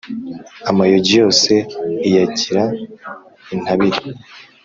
[0.69, 1.53] Amayogi yose
[2.07, 2.63] iyagira
[3.53, 3.99] intabire,